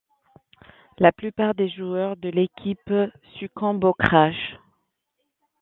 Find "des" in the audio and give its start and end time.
1.53-1.69